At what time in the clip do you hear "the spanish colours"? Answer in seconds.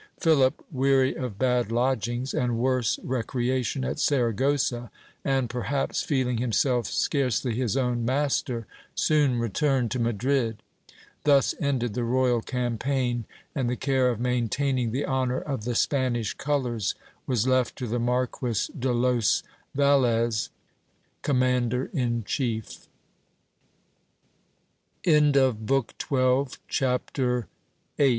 15.65-16.95